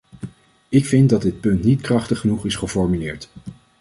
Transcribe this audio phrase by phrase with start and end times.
[0.69, 3.29] Ik vind dat dit punt niet krachtig genoeg is geformuleerd.